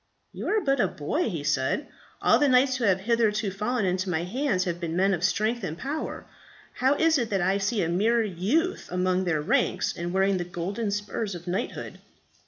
[0.33, 1.87] "You are but a boy," he said.
[2.23, 5.63] "All the knights who have hitherto fallen into my hands have been men of strength
[5.63, 6.25] and power;
[6.73, 10.43] how is it that I see a mere youth among their ranks, and wearing the
[10.43, 11.99] golden spurs of knighthood?"